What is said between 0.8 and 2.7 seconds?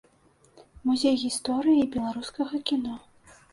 Музей гісторыі беларускага